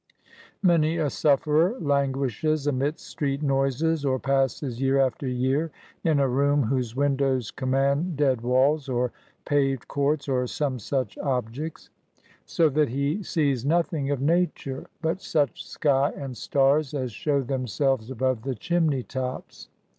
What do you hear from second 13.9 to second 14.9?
of Nature